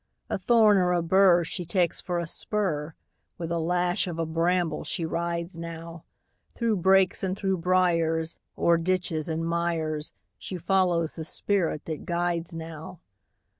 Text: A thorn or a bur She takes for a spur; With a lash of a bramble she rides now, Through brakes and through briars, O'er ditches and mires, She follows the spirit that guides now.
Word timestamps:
A 0.31 0.39
thorn 0.39 0.77
or 0.79 0.93
a 0.93 1.03
bur 1.03 1.43
She 1.43 1.63
takes 1.63 2.01
for 2.01 2.17
a 2.17 2.25
spur; 2.25 2.95
With 3.37 3.51
a 3.51 3.59
lash 3.59 4.07
of 4.07 4.17
a 4.17 4.25
bramble 4.25 4.83
she 4.83 5.05
rides 5.05 5.59
now, 5.59 6.05
Through 6.55 6.77
brakes 6.77 7.23
and 7.23 7.37
through 7.37 7.57
briars, 7.59 8.39
O'er 8.57 8.77
ditches 8.77 9.29
and 9.29 9.45
mires, 9.45 10.11
She 10.39 10.57
follows 10.57 11.13
the 11.13 11.23
spirit 11.23 11.85
that 11.85 12.05
guides 12.07 12.51
now. 12.51 12.99